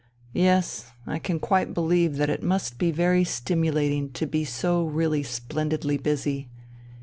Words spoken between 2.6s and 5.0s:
be very stimulating to be so